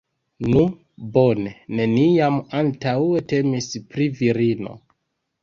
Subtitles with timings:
[0.51, 0.61] Nu,
[1.17, 4.77] bone, neniam antaŭe temis pri virino.